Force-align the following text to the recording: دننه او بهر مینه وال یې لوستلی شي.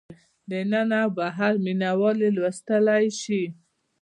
دننه 0.49 0.97
او 1.03 1.09
بهر 1.17 1.53
مینه 1.63 1.89
وال 1.99 2.17
یې 2.25 2.31
لوستلی 2.37 3.05
شي. 3.21 3.43